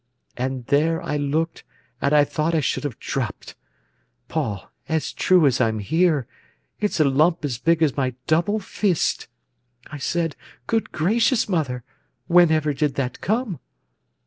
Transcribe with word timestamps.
And 0.35 0.65
there 0.65 0.99
I 0.99 1.15
looked, 1.15 1.63
and 2.01 2.11
I 2.11 2.23
thought 2.23 2.55
I 2.55 2.59
should 2.59 2.85
have 2.85 2.97
dropped. 2.97 3.53
Paul, 4.29 4.71
as 4.89 5.13
true 5.13 5.45
as 5.45 5.61
I'm 5.61 5.77
here, 5.77 6.25
it's 6.79 6.99
a 6.99 7.03
lump 7.03 7.45
as 7.45 7.59
big 7.59 7.83
as 7.83 7.95
my 7.95 8.15
double 8.25 8.57
fist. 8.59 9.27
I 9.91 9.99
said: 9.99 10.35
'Good 10.65 10.91
gracious, 10.91 11.47
mother, 11.47 11.83
whenever 12.25 12.73
did 12.73 12.95
that 12.95 13.21
come? 13.21 13.59